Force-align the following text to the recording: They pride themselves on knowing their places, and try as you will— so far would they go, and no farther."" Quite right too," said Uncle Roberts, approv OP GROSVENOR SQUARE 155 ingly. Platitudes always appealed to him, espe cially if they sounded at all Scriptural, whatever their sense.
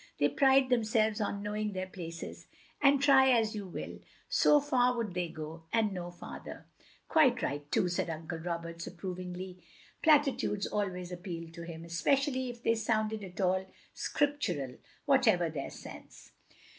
They 0.17 0.29
pride 0.29 0.69
themselves 0.71 1.21
on 1.21 1.43
knowing 1.43 1.73
their 1.73 1.85
places, 1.85 2.47
and 2.81 2.99
try 2.99 3.29
as 3.29 3.53
you 3.53 3.67
will— 3.67 3.99
so 4.41 4.59
far 4.59 4.97
would 4.97 5.13
they 5.13 5.27
go, 5.27 5.65
and 5.71 5.93
no 5.93 6.09
farther."" 6.09 6.65
Quite 7.07 7.43
right 7.43 7.71
too," 7.71 7.87
said 7.87 8.09
Uncle 8.09 8.39
Roberts, 8.39 8.87
approv 8.87 9.11
OP 9.11 9.17
GROSVENOR 9.17 9.33
SQUARE 9.33 10.01
155 10.01 10.01
ingly. 10.01 10.01
Platitudes 10.01 10.65
always 10.65 11.11
appealed 11.11 11.53
to 11.53 11.61
him, 11.61 11.83
espe 11.83 12.13
cially 12.13 12.49
if 12.49 12.63
they 12.63 12.73
sounded 12.73 13.23
at 13.23 13.39
all 13.39 13.63
Scriptural, 13.93 14.77
whatever 15.05 15.51
their 15.51 15.69
sense. 15.69 16.31